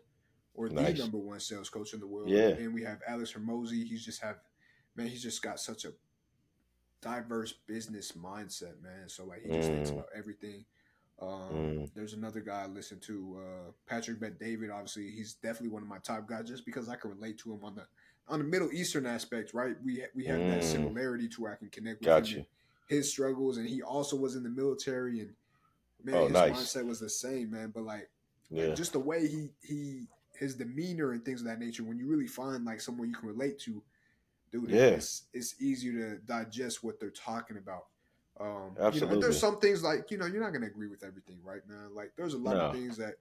[0.54, 0.93] or nice.
[0.93, 2.30] the number one sales coach in the world.
[2.30, 2.50] Yeah.
[2.50, 3.84] And we have Alex Hormozi.
[3.84, 4.38] He's just have,
[4.96, 5.89] man, he's just got such a
[7.01, 9.07] diverse business mindset, man.
[9.07, 9.75] So like he just mm.
[9.75, 10.65] thinks about everything.
[11.19, 11.89] Um, mm.
[11.95, 14.69] There's another guy I listen to, uh, Patrick Bet David.
[14.69, 17.63] Obviously, he's definitely one of my top guys, just because I can relate to him
[17.63, 17.86] on the
[18.27, 19.53] on the Middle Eastern aspect.
[19.53, 20.49] Right, we we have mm.
[20.49, 22.38] that similarity to where I can connect with gotcha.
[22.38, 22.45] him
[22.88, 25.33] his struggles, and he also was in the military, and
[26.03, 26.51] man, oh, his nice.
[26.51, 27.71] mindset was the same, man.
[27.73, 28.10] But like,
[28.49, 28.67] yeah.
[28.67, 30.03] like, just the way he he
[30.39, 31.83] his demeanor and things of that nature.
[31.83, 33.83] When you really find like someone you can relate to,
[34.51, 34.81] dude, yeah.
[34.81, 37.86] it's it's easier to digest what they're talking about.
[38.39, 38.99] Um, Absolutely.
[38.99, 41.62] You know, there's some things like you know you're not gonna agree with everything, right,
[41.67, 41.93] man?
[41.93, 42.62] Like there's a lot no.
[42.62, 43.15] of things that.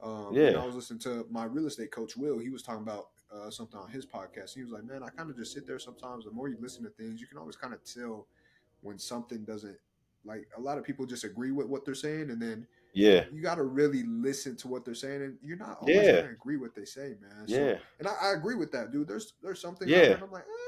[0.00, 0.44] Um, yeah.
[0.44, 2.38] You know, I was listening to my real estate coach Will.
[2.38, 4.54] He was talking about uh, something on his podcast.
[4.54, 6.24] He was like, "Man, I kind of just sit there sometimes.
[6.24, 8.28] The more you listen to things, you can always kind of tell
[8.80, 9.76] when something doesn't
[10.24, 10.46] like.
[10.56, 12.64] A lot of people just agree with what they're saying, and then
[12.94, 16.20] yeah, you got to really listen to what they're saying, and you're not always yeah.
[16.20, 17.48] gonna agree with what they say, man.
[17.48, 19.08] So, yeah, and I, I, agree with that, dude.
[19.08, 19.88] There's there's something.
[19.88, 20.67] Yeah, I'm like, eh,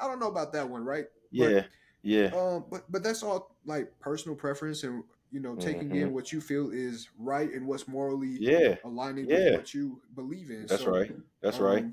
[0.00, 1.06] I don't know about that one, right?
[1.30, 1.48] Yeah.
[1.48, 1.68] But,
[2.02, 2.30] yeah.
[2.34, 5.98] Um, but but that's all like personal preference and you know taking mm-hmm.
[5.98, 9.36] in what you feel is right and what's morally yeah aligning yeah.
[9.36, 10.66] with what you believe in.
[10.66, 11.12] That's so, right.
[11.42, 11.84] That's um, right.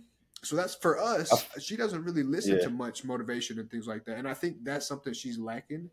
[0.43, 1.31] So that's for us.
[1.33, 2.63] I, she doesn't really listen yeah.
[2.63, 5.89] to much motivation and things like that, and I think that's something she's lacking.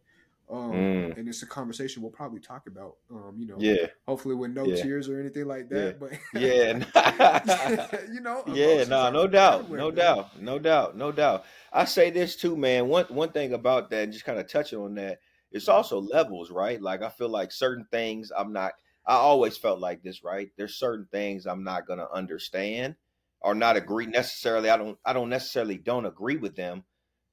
[0.50, 1.16] Um, mm.
[1.16, 2.96] and it's a conversation we'll probably talk about.
[3.10, 3.86] Um, you know, yeah.
[4.06, 4.82] Hopefully with no yeah.
[4.82, 5.98] tears or anything like that.
[5.98, 11.44] But yeah, you know, yeah, no, no doubt, no doubt, no doubt, no doubt.
[11.72, 12.88] I say this too, man.
[12.88, 16.80] One one thing about that, just kind of touching on that, it's also levels, right?
[16.80, 18.72] Like I feel like certain things I'm not.
[19.06, 20.50] I always felt like this, right?
[20.56, 22.96] There's certain things I'm not gonna understand
[23.40, 24.68] or not agree necessarily.
[24.68, 24.98] I don't.
[25.06, 26.84] I don't necessarily don't agree with them,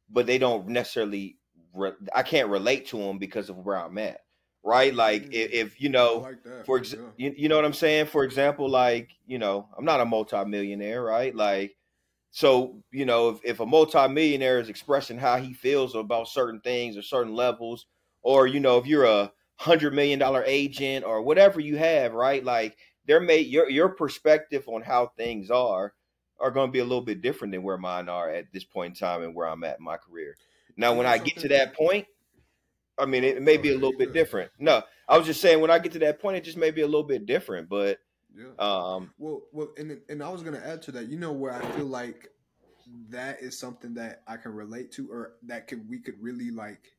[0.09, 1.37] but they don't necessarily
[1.73, 4.21] re- I can't relate to them because of where I'm at.
[4.63, 4.93] Right?
[4.93, 7.29] Like if, if, you know, like for example, yeah.
[7.29, 8.05] you, you know what I'm saying?
[8.05, 11.35] For example, like, you know, I'm not a multimillionaire, right?
[11.35, 11.75] Like,
[12.29, 16.95] so, you know, if, if a multimillionaire is expressing how he feels about certain things
[16.95, 17.87] or certain levels,
[18.21, 19.31] or, you know, if you're a
[19.61, 22.43] hundred million dollar agent or whatever you have, right?
[22.43, 25.93] Like there may your your perspective on how things are
[26.39, 28.95] are going to be a little bit different than where mine are at this point
[28.95, 30.35] in time and where I'm at in my career.
[30.77, 32.07] Now, when I get to that point,
[32.97, 34.51] I mean, it may be a little bit different.
[34.59, 36.81] No, I was just saying when I get to that point, it just may be
[36.81, 37.69] a little bit different.
[37.69, 37.99] But
[38.35, 38.45] yeah.
[38.59, 39.13] Um.
[39.17, 41.07] Well, well, and and I was gonna add to that.
[41.09, 42.29] You know where I feel like
[43.09, 46.93] that is something that I can relate to, or that could we could really like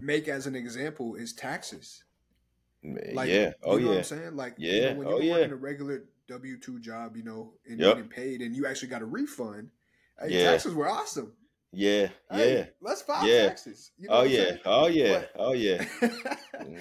[0.00, 2.04] make as an example is taxes.
[2.82, 3.52] Like, yeah.
[3.62, 3.98] Oh you know yeah.
[3.98, 4.72] I'm saying like yeah.
[4.72, 5.32] You know, when you're oh yeah.
[5.32, 7.86] working a regular W two job, you know, and yep.
[7.86, 9.70] You're getting paid, and you actually got a refund.
[10.20, 10.50] Hey, yeah.
[10.50, 11.32] taxes were awesome.
[11.72, 12.64] Yeah, hey, yeah.
[12.82, 13.46] Let's file yeah.
[13.48, 13.92] taxes.
[13.98, 14.56] You know oh, yeah.
[14.66, 15.84] oh yeah, but, oh yeah,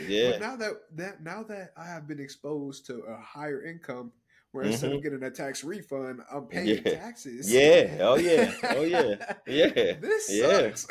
[0.08, 0.32] yeah.
[0.32, 4.12] But now that that now that I have been exposed to a higher income,
[4.51, 6.88] where instead of getting a tax refund, I'm paying Mm-hmm.
[6.89, 6.99] Yeah.
[6.99, 7.49] taxes.
[7.54, 7.97] Yeah.
[8.01, 8.54] Oh yeah.
[8.63, 9.15] Oh yeah.
[9.47, 9.93] Yeah.
[10.01, 10.73] this Yeah.
[10.75, 10.88] sucks.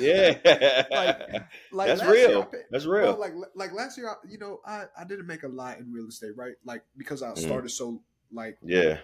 [0.00, 0.34] Yeah.
[1.72, 2.42] like That's year I real.
[2.44, 3.20] paid- That's well, real.
[3.20, 6.08] like like last year, I, you know, I I didn't make a lot in real
[6.08, 6.54] estate, right?
[6.64, 7.38] Like because I Mhm.
[7.38, 8.98] started so like Yeah.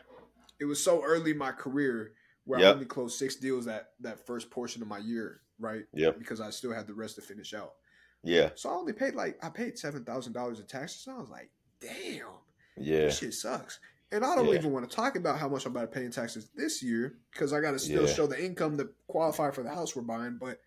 [0.59, 2.13] it was so early in my career
[2.45, 2.75] where I Yep.
[2.75, 5.85] only closed six deals that that first portion of my year, right?
[5.93, 6.11] Yeah.
[6.11, 7.75] Because I still had the rest to finish out.
[8.23, 8.51] Yeah.
[8.55, 11.07] So I only paid like I paid seven thousand dollars in taxes.
[11.09, 11.51] I was like,
[11.81, 12.27] damn,
[12.77, 13.07] Yeah.
[13.07, 13.81] this shit sucks.
[14.13, 14.55] And I don't Yeah.
[14.55, 17.19] even want to talk about how much I'm about to pay in taxes this year
[17.33, 18.13] because I got to still Yeah.
[18.13, 20.37] show the income to qualify for the house we're buying.
[20.37, 20.61] But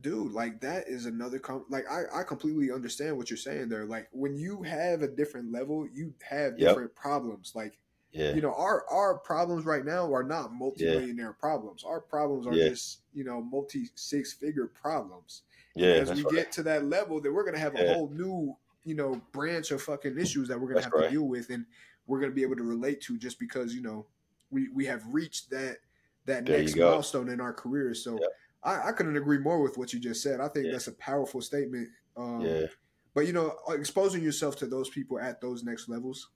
[0.00, 3.84] dude, like that is another com- like I I completely understand what you're saying there.
[3.84, 6.68] Like when you have a different level, you have Yep.
[6.68, 7.52] different problems.
[7.54, 7.78] Like
[8.12, 8.32] Yeah.
[8.34, 12.70] you know our our problems right now are not multi-millionaire problems our problems are Yeah.
[12.70, 15.42] just you know multi six figure problems
[15.74, 15.88] Yeah.
[15.88, 16.32] as we right.
[16.34, 19.82] get to that level then we're gonna have a whole new you know branch of
[19.82, 21.04] fucking issues that we're gonna That's have right.
[21.08, 21.66] to deal with and
[22.06, 24.06] we're gonna be able to relate to just because you know
[24.50, 25.76] we we have reached that
[26.24, 28.30] that There next milestone in our careers so Yep.
[28.62, 30.72] I, I couldn't agree more with what you just said i think Yeah.
[30.72, 32.66] that's a powerful statement um Yeah.
[33.12, 36.30] but you know exposing yourself to those people at those next levels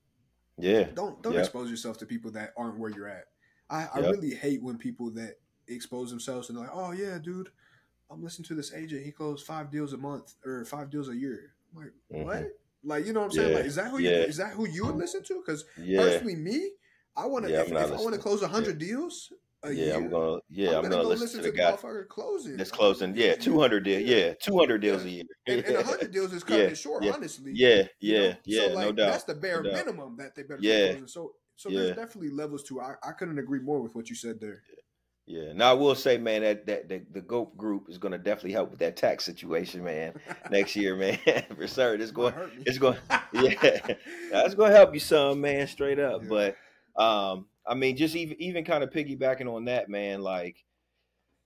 [0.58, 0.84] Yeah.
[0.94, 1.40] don't don't Yeah.
[1.40, 3.24] expose yourself to people that aren't where you're at.
[3.70, 4.10] I, I Yeah.
[4.10, 7.48] really hate when people that expose themselves and they're like, oh yeah, dude,
[8.10, 9.04] I'm listening to this agent.
[9.04, 11.54] He closed five deals a month or five deals a year.
[11.74, 12.24] I'm like, Mhm.
[12.24, 12.58] what?
[12.84, 13.50] Like, you know what I'm saying?
[13.50, 13.56] Yeah.
[13.58, 14.10] Like, is that who Yeah.
[14.10, 15.34] you is that who you would listen to?
[15.44, 16.00] Because Yeah.
[16.02, 16.72] personally, me,
[17.16, 19.32] I want to Yeah, if, if I want to close hundred deals
[19.64, 19.70] Yeah.
[19.70, 20.38] year, I'm gonna.
[20.50, 20.70] Yeah.
[20.70, 21.76] I'm, I'm, gonna, go listen, to the the guy
[22.08, 22.56] closing.
[22.56, 23.14] that's closing.
[23.14, 23.34] Yeah.
[23.36, 24.02] 200 deals.
[24.02, 24.34] Yeah.
[24.40, 25.24] 200 deals a year.
[25.46, 27.52] and, and hundred deals is cutting Yeah, it short, yeah, honestly.
[27.54, 27.82] Yeah.
[28.00, 28.20] You Yeah.
[28.30, 28.34] know?
[28.44, 28.60] Yeah.
[28.66, 29.10] So like no doubt.
[29.12, 29.86] that's the bare No doubt.
[29.86, 30.78] minimum that they better Yeah.
[30.78, 31.06] be closing.
[31.08, 31.80] So so Yeah.
[31.82, 32.80] there's definitely levels to.
[32.80, 34.62] I, I couldn't agree more with what you said there.
[35.26, 35.52] Yeah.
[35.52, 38.70] Now I will say, man, that that the, the GOAT group is gonna definitely help
[38.70, 40.14] with that tax situation, man.
[40.50, 41.18] Next year, man,
[41.56, 42.00] for certain.
[42.00, 42.34] It's going.
[42.34, 42.64] Might hurt me.
[42.66, 42.98] It's going.
[43.32, 43.94] Yeah.
[44.32, 46.22] That's gonna help you some, man, straight up.
[46.22, 46.28] Yeah.
[46.28, 46.56] But
[47.02, 50.64] um, I mean, just even even kind of piggybacking on that, man, like,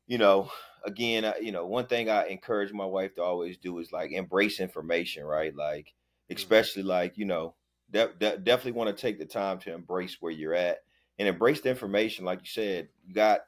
[0.06, 0.50] you know,
[0.84, 4.12] again, I, you know, one thing I encourage my wife to always do is like
[4.12, 5.54] embrace information, right?
[5.54, 6.36] Like, mm-hmm.
[6.36, 7.54] especially like, you know,
[7.90, 10.78] de- de- definitely want to take the time to embrace where you're at
[11.18, 12.24] and embrace the information.
[12.24, 13.40] Like you said, you got,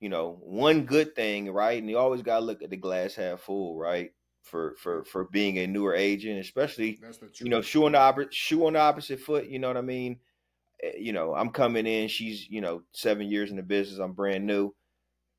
[0.00, 1.80] you know, one good thing, right?
[1.80, 4.12] And you always got to look at the glass half full, right?
[4.42, 7.42] For for for being a newer agent, especially That's the truth.
[7.42, 9.46] you know, shoe on the opposite shoe on the opposite foot.
[9.46, 10.18] You know what I mean?
[10.98, 12.08] You know, I'm coming in.
[12.08, 13.98] She's you know seven years in the business.
[14.00, 14.74] I'm brand new.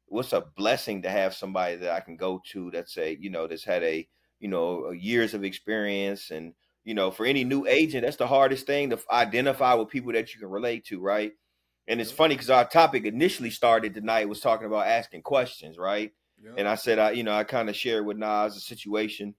[0.07, 3.47] What's a blessing to have somebody that I can go to that's a you know
[3.47, 4.07] that's had a
[4.39, 6.53] you know years of experience and
[6.83, 10.33] you know for any new agent that's the hardest thing to identify with people that
[10.33, 11.33] you can relate to, right?
[11.87, 16.11] And it's funny because our topic initially started tonight was talking about asking questions, right?
[16.57, 19.35] And I said, I, you know, I kind of shared with Nas a situation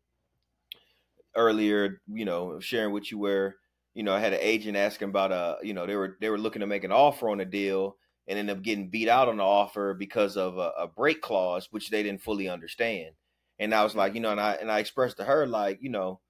[1.37, 3.57] earlier, you know, sharing with you where,
[3.95, 6.39] you know, I had an agent asking about a, you know, they were they were
[6.39, 9.37] looking to make an offer on a deal and ended up getting beat out on
[9.37, 13.15] the offer because of a, a break clause, which they didn't fully understand.
[13.59, 15.91] And I was like, you know, and I and I expressed to her like, you
[15.91, 16.21] know, all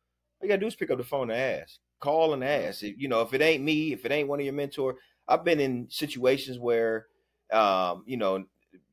[0.42, 2.82] you gotta do is pick up the phone and ask, call and ask.
[2.82, 4.96] If- You know, if it ain't me, if it ain't one of your mentor,
[5.26, 7.06] I've been in situations where,
[7.52, 8.44] um, you know,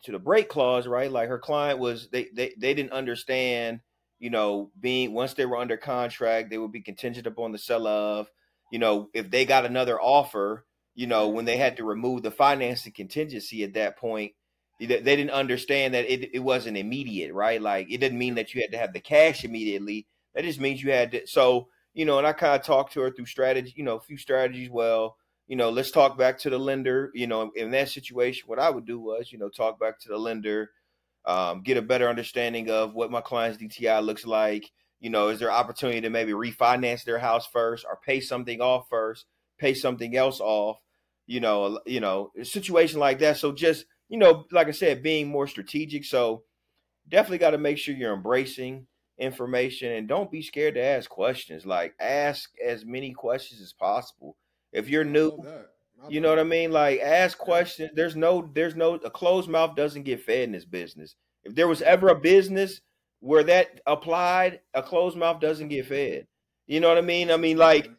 [0.03, 1.11] to the break clause, right?
[1.11, 3.81] Like her client was they they they didn't understand,
[4.19, 7.87] you know, being once they were under contract, they would be contingent upon the sell
[7.87, 8.29] of,
[8.71, 12.31] you know, if they got another offer, you know, when they had to remove the
[12.31, 14.33] financing contingency at that point,
[14.79, 17.61] they, they didn't understand that it, it wasn't immediate, right?
[17.61, 20.07] Like it didn't mean that you had to have the cash immediately.
[20.33, 23.01] That just means you had to so, you know, and I kind of talked to
[23.01, 24.69] her through strategy, you know, a few strategies.
[24.69, 27.11] Well, you know, let's talk back to the lender.
[27.13, 30.09] You know, in that situation, what I would do was, you know, talk back to
[30.09, 30.71] the lender,
[31.25, 34.71] um, get a better understanding of what my client's DTI looks like.
[35.01, 38.85] You know, is there opportunity to maybe refinance their house first or pay something off
[38.89, 39.25] first,
[39.59, 40.77] pay something else off?
[41.25, 43.37] You know, you know, a situation like that.
[43.37, 46.05] So just, you know, like I said, being more strategic.
[46.05, 46.43] So
[47.09, 48.85] definitely got to make sure you're embracing
[49.17, 51.65] information and don't be scared to ask questions.
[51.65, 54.37] Like ask as many questions as possible.
[54.71, 55.39] If you're new,
[56.09, 56.71] you know what I mean?
[56.71, 57.91] Like ask questions.
[57.95, 61.15] There's no there's no a closed mouth doesn't get fed in this business.
[61.43, 62.81] If there was ever a business
[63.21, 66.27] where that applied, a closed mouth doesn't get fed.
[66.67, 67.31] You know what I mean?
[67.31, 67.89] I mean like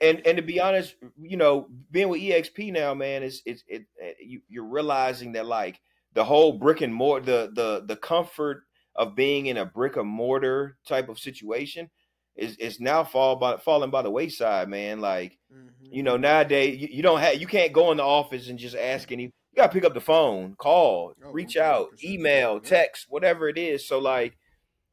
[0.00, 3.84] and and to be honest, you know, being with EXP now, man, it's it's it,
[3.96, 5.80] it you, you're realizing that like
[6.14, 8.62] the whole brick and mortar, the the the comfort
[8.94, 11.90] of being in a brick and mortar type of situation
[12.36, 15.00] is is now fall by falling by the wayside, man.
[15.00, 15.88] Like Mhm.
[15.90, 18.76] you know, nowadays you, you don't have you can't go in the office and just
[18.76, 19.24] ask any.
[19.24, 22.04] You gotta pick up the phone, call, Oh, reach out, 100%.
[22.04, 23.86] email, text, whatever it is.
[23.86, 24.36] So like,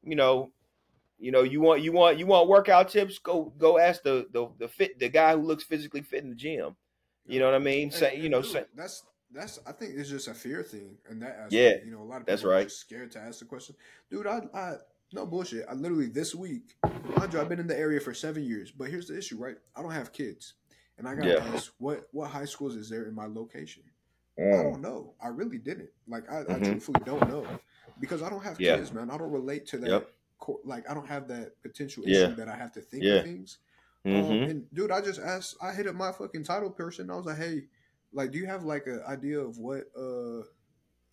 [0.04, 0.52] you know,
[1.20, 3.20] You know, you want you want you want workout tips?
[3.20, 6.36] Go go ask the the the fit the guy who looks physically fit in the
[6.36, 6.76] gym.
[7.26, 7.92] You know what I mean?
[7.92, 11.38] Say you know, say, that's that's I think it's just a fear thing, and that
[11.38, 12.70] aspect, Yeah, you know, a lot of people that's are right.
[12.70, 13.76] scared to ask the question.
[14.10, 14.76] Dude, I I
[15.14, 15.66] no bullshit.
[15.70, 19.08] I literally this week, you, I've been in the area for seven years, but here's
[19.08, 19.58] the issue, right?
[19.76, 20.54] I don't have kids,
[20.98, 21.44] and I got to Yeah.
[21.54, 23.84] ask what what high schools is there in my location?
[24.54, 25.16] I mm, don't know.
[25.22, 25.90] I really didn't.
[26.08, 26.60] Like I, I Mhm.
[26.60, 27.46] truthfully don't know
[28.00, 28.78] because I don't have Yeah.
[28.78, 29.10] kids, man.
[29.10, 29.90] I don't relate to that.
[29.90, 30.10] Yep.
[30.40, 32.28] co- Like I don't have that potential Yeah.
[32.28, 33.16] issue that I have to think Yeah.
[33.16, 33.58] of things.
[34.06, 34.50] Um, mhm.
[34.50, 35.58] and dude, I just asked.
[35.62, 37.10] I hit up my fucking title person.
[37.10, 37.68] I was like, "Hey,
[38.14, 40.44] like, do you have like an idea of what uh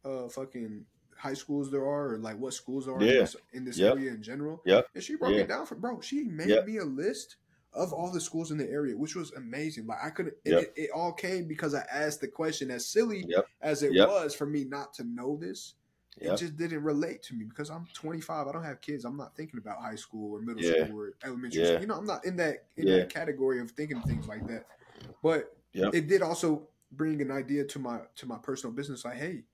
[0.04, 3.78] uh fucking high schools there are, or like what schools are in this, in this
[3.78, 3.96] Yep.
[3.96, 4.86] area in general?" Yep.
[4.94, 5.40] And she broke Yeah.
[5.40, 6.00] it down for bro.
[6.00, 6.66] She made Yep.
[6.66, 7.36] me a list
[7.72, 9.86] of all the schools in the area, which was amazing.
[9.86, 10.62] Like I could, it, Yep.
[10.62, 12.70] it, it all came because I asked the question.
[12.70, 13.46] As silly Yep.
[13.60, 14.08] as it Yep.
[14.08, 15.74] was for me not to know this,
[16.18, 18.46] it just didn't relate to me because I'm 25.
[18.48, 19.04] I don't have kids.
[19.04, 20.86] I'm not thinking about high school or middle Yeah.
[20.86, 21.66] school or elementary Yeah.
[21.66, 21.82] school.
[21.82, 22.96] You know, I'm not in that in Yeah.
[22.96, 24.66] that category of thinking things like that.
[25.22, 25.92] But Yep.
[25.92, 29.04] it did also bring an idea to my to my personal business.
[29.04, 29.44] Like, hey,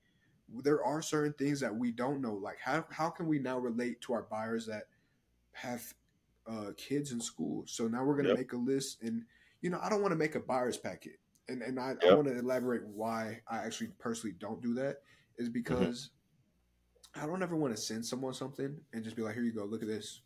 [0.63, 2.33] there are certain things that we don't know.
[2.35, 4.85] Like, how how can we now relate to our buyers that
[5.53, 5.93] have
[6.47, 7.63] uh, kids in school?
[7.67, 8.35] So now we're gonna Yep.
[8.35, 9.23] make a list, and
[9.61, 12.27] you know, I don't want to make a buyer's packet, and and I, I want
[12.27, 14.97] to elaborate why I actually personally don't do that
[15.37, 15.83] is Mm-hmm.
[17.15, 19.65] I don't ever want to send someone something and just be like, here you go,
[19.65, 20.21] look at this,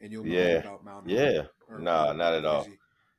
[0.00, 0.56] and you'll know Yeah.
[0.58, 1.08] about Mount.
[1.08, 1.46] Yeah.
[1.68, 2.66] or- Nah, or not at all.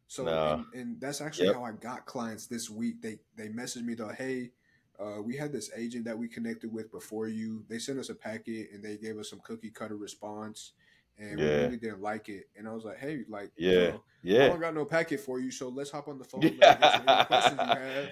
[0.07, 0.55] So Nah.
[0.55, 1.55] and, and that's actually Yep.
[1.55, 3.01] how I got clients this week.
[3.01, 4.51] They they messaged me though, hey,
[4.99, 7.65] uh, we had this agent that we connected with before you.
[7.67, 10.73] They sent us a packet and they gave us some cookie cutter response,
[11.17, 12.45] and we really didn't like it.
[12.57, 13.71] And I was like, hey, like, Yeah.
[13.71, 14.03] you know,
[14.45, 16.41] I don't got no packet for you, so let's hop on the phone.
[16.41, 18.09] Let's answer any questions you have.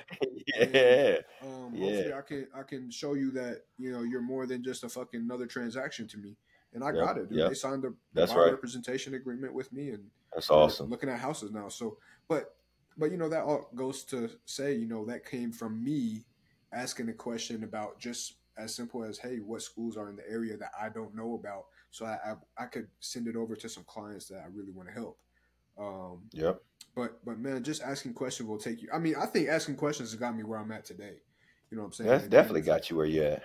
[0.73, 1.15] yeah.
[1.41, 1.85] Um, Yeah.
[1.85, 4.89] hopefully, I can I can show you that you know you're more than just a
[4.89, 6.35] fucking another transaction to me.
[6.73, 7.29] And I Yep, got it.
[7.29, 7.39] Dude.
[7.39, 7.49] yep.
[7.49, 8.51] They signed the, That's right.
[8.51, 10.89] representation agreement with me, and That's awesome.
[10.89, 11.67] Looking at houses now.
[11.69, 11.97] So,
[12.29, 12.55] but
[12.97, 16.25] but you know that all goes to say you know that came from me
[16.73, 20.55] asking a question about just as simple as hey, what schools are in the area
[20.57, 22.17] that I don't know about, so I
[22.57, 25.19] I, I could send it over to some clients that I really want to help.
[25.77, 26.61] Um, Yep.
[26.95, 28.89] but but man, just asking questions will take you.
[28.93, 31.21] I mean, I think asking questions has got me where I'm at today.
[31.69, 32.09] You know what I'm saying?
[32.09, 33.43] That's And- definitely and- got you where you at.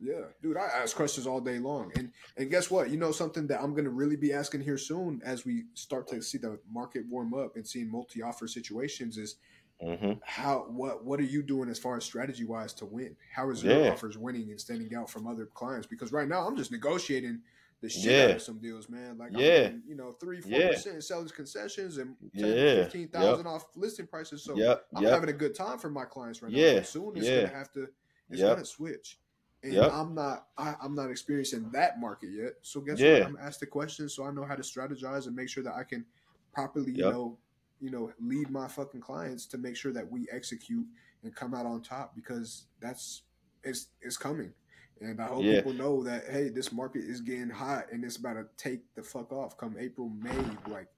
[0.00, 2.88] Yeah, dude, I ask questions all day long, and and guess what?
[2.90, 6.22] You know something that I'm gonna really be asking here soon as we start to
[6.22, 9.36] see the market warm up and seeing multi offer situations is
[9.80, 13.16] hmm how what what are you doing as far as strategy wise to win?
[13.32, 13.90] How is your Yeah.
[13.90, 15.86] offers winning and standing out from other clients?
[15.88, 17.42] Because right now I'm just negotiating
[17.80, 18.24] the shit Yeah.
[18.24, 19.18] out of some deals, man.
[19.18, 19.72] Like I'm Yeah.
[19.86, 20.70] you know three four Yeah.
[20.72, 22.84] percent selling concessions and 10, Yeah.
[22.84, 24.42] 15,000 off listing prices.
[24.42, 24.86] So Yep.
[24.96, 25.12] I'm Yep.
[25.12, 26.58] having a good time for my clients right now.
[26.58, 27.42] Yeah, But soon it's yeah.
[27.42, 27.88] gonna have to
[28.30, 28.56] it's Yep.
[28.56, 29.20] gonna switch.
[29.62, 29.92] And Yep.
[29.92, 32.54] I'm not I, I'm not experiencing that market yet.
[32.62, 33.22] So guess what?
[33.22, 35.84] I'm asked the questions so I know how to strategize and make sure that I
[35.84, 36.04] can
[36.52, 37.38] properly, you know,
[37.80, 40.86] you know, lead my fucking clients to make sure that we execute
[41.22, 43.22] and come out on top because that's
[43.62, 44.52] it's it's coming.
[45.00, 45.56] And I hope Yeah.
[45.56, 49.02] people know that hey, this market is getting hot and it's about to take the
[49.02, 50.36] fuck off come April, May.
[50.70, 50.88] Like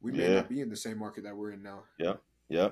[0.00, 0.34] we may Yeah.
[0.36, 1.84] not be in the same market that we're in now.
[2.48, 2.70] Yeah,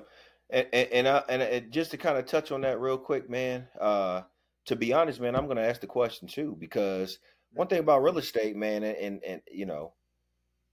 [0.49, 3.67] and and and, I, and just to kind of touch on that real quick, man.
[3.79, 4.21] Uh,
[4.65, 7.19] to be honest, man, I'm going to ask the question too because
[7.53, 9.93] one thing about real estate, man, and, and and you know,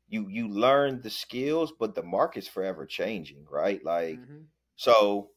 [0.09, 3.83] you you learn the skills, but the market's forever changing, right?
[3.85, 4.44] Like Mhm.
[4.76, 5.31] so,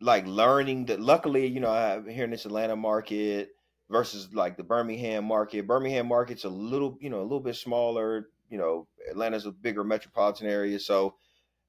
[0.00, 1.00] like learning that.
[1.00, 3.50] Luckily, you know, I'm here in this Atlanta market
[3.90, 5.66] versus like the Birmingham market.
[5.66, 8.28] Birmingham market's a little, you know, a little bit smaller.
[8.50, 11.16] You know, Atlanta's a bigger metropolitan area, so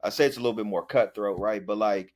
[0.04, 1.66] I say it's a little bit more cutthroat, right?
[1.66, 2.14] But like,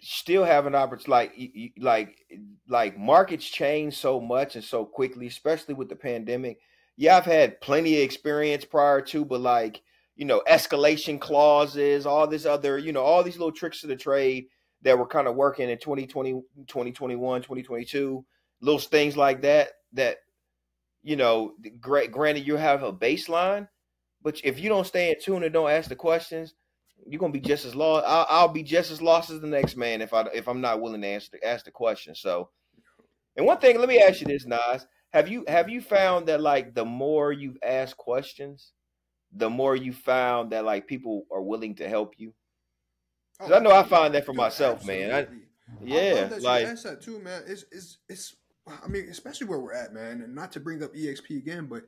[0.00, 1.74] still have an opportunity.
[1.78, 2.36] Like, like,
[2.68, 6.58] like markets change so much and so quickly, especially with the pandemic.
[6.96, 9.82] Yeah, I've had plenty of experience prior to, but like,
[10.16, 13.96] you know, escalation clauses, all this other, you know, all these little tricks of the
[13.96, 14.46] trade
[14.82, 16.32] that were kind of working in 2020,
[16.66, 18.24] 2021, 2022,
[18.60, 20.18] little things like that, that,
[21.02, 23.68] you know, great, granted you have a baseline,
[24.22, 26.54] but if you don't stay in tune and don't ask the questions,
[27.06, 28.04] you're gonna be just as lost.
[28.06, 30.80] I'll, I'll be just as lost as the next man if I if I'm not
[30.80, 32.14] willing to answer ask the question.
[32.14, 32.50] So,
[33.36, 36.42] and one thing, let me ask you this, Nas: Have you have you found that
[36.42, 38.72] like the more you've asked questions,
[39.32, 42.34] the more you found that like people are willing to help you?
[43.40, 45.10] Oh, 'Cause I know I find that for myself, man.
[45.10, 45.46] I- absolutely.
[45.80, 47.42] I Yeah, that like that too, man.
[47.46, 48.36] It's it's it's.
[48.84, 50.22] I mean, especially where we're at, man.
[50.22, 51.84] And not to bring up EXP again, but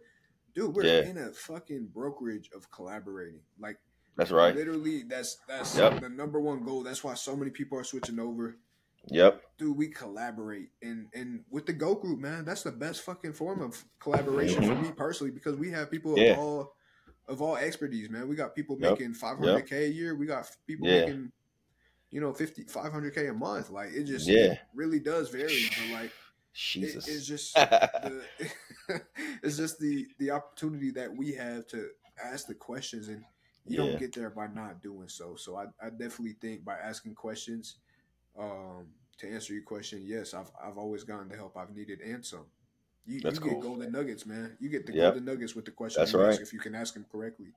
[0.54, 1.02] dude, we're Yeah.
[1.08, 3.40] in a fucking brokerage of collaborating.
[3.58, 3.78] Like
[4.16, 4.54] that's right.
[4.54, 6.00] literally, that's that's Yep.
[6.00, 6.82] the number one goal.
[6.82, 8.56] That's why so many people are switching over.
[9.08, 9.42] Yep.
[9.58, 13.60] Dude, we collaborate and and with the GOAT Group, man, that's the best fucking form
[13.60, 14.82] of collaboration for Mhm.
[14.82, 16.32] me personally because we have people Yeah.
[16.34, 16.76] of all
[17.28, 18.28] of all expertise, man.
[18.28, 18.90] We got people Yep.
[18.98, 20.14] making 500k a year.
[20.14, 21.06] We got people Yeah.
[21.06, 21.32] making
[22.10, 23.70] you know 50 500k a month.
[23.70, 24.58] Like it just Yeah.
[24.74, 26.12] really does vary, but like
[26.80, 27.62] it, it's just
[28.00, 28.24] the,
[29.42, 31.88] it's just the the opportunity that we have to
[32.22, 33.24] ask the questions and
[33.66, 33.76] you Yeah.
[33.76, 37.76] don't get there by not doing so so i, I definitely think by asking questions
[38.38, 38.88] um
[39.18, 42.46] to answer your question yes i've, I've always gotten the help i've needed and some
[43.06, 43.60] you, That's you get cool.
[43.60, 44.92] golden nuggets man you get the Yep.
[44.92, 46.40] golden nuggets with the question That's right.
[46.40, 47.54] if you can ask them correctly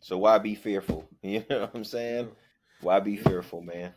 [0.00, 1.08] so why be fearful?
[1.22, 2.30] You know what I'm saying?
[2.80, 3.92] Why be fearful, man?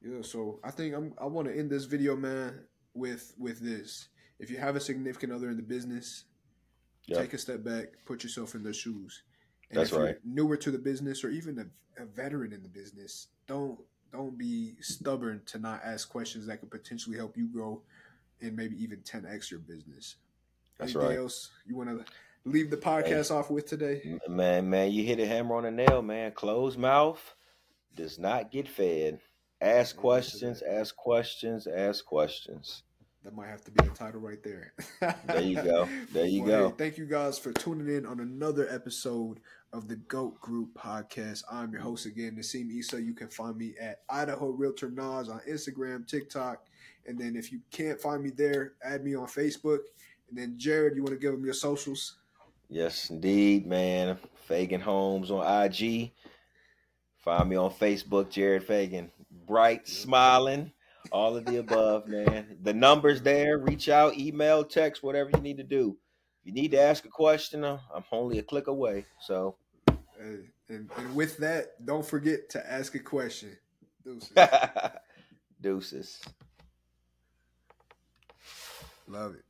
[0.00, 2.60] Yeah, so I think I'm, I want to end this video, man,
[2.98, 4.08] with with this.
[4.38, 6.24] If you have a significant other in the business,
[7.06, 7.18] Yep.
[7.20, 9.22] take a step back, put yourself in their shoes.
[9.70, 10.16] And That's if you're right.
[10.24, 13.78] newer to the business, or even a, a veteran in the business, don't
[14.12, 17.82] don't be stubborn to not ask questions that could potentially help you grow
[18.40, 20.16] and maybe even 10x your business.
[20.78, 21.18] That's Anything right.
[21.18, 22.04] else you want to
[22.44, 24.18] leave the podcast off with today?
[24.28, 26.32] Man, man, you hit a hammer on the nail, man.
[26.32, 27.34] Closed mouth
[27.94, 29.18] does not get fed.
[29.60, 32.84] Ask questions, ask questions, ask questions.
[33.24, 34.72] That might have to be the title right there.
[35.26, 35.88] There you go.
[36.12, 36.68] There you Well, go.
[36.70, 39.40] hey, thank you guys for tuning in on another episode
[39.72, 41.42] of the GOAT Group podcast.
[41.50, 43.02] I'm your host again, Nassim Issa.
[43.02, 46.64] You can find me at Idaho Realtor Nas on Instagram, TikTok.
[47.06, 49.80] And then if you can't find me there, add me on Facebook.
[50.30, 52.16] And then Jared, you want to give them your socials?
[52.70, 54.16] Yes, indeed, man.
[54.46, 56.12] Fagan Holmes on IG.
[57.18, 59.10] Find me on Facebook, Jared Fagan.
[59.46, 60.70] Bright, smiling,
[61.10, 62.56] all of the above, man.
[62.62, 63.58] The number's there.
[63.58, 65.96] Reach out, email, text, whatever you need to do.
[66.42, 69.06] If you need to ask a question, uh, I'm only a click away.
[69.20, 69.56] So,
[69.88, 69.94] Uh,
[70.68, 73.56] and, and with that, don't forget to ask a question.
[74.04, 74.32] Deuces.
[75.60, 76.22] deuces.
[79.06, 79.44] Love it.